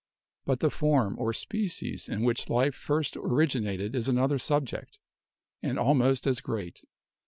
[0.45, 4.97] But the form or species in which life first originated is another subject,
[5.61, 6.81] and almost as great.